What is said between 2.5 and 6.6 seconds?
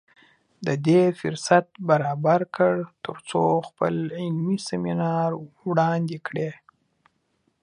کړ تر څو خپل علمي سیمینار وړاندې کړي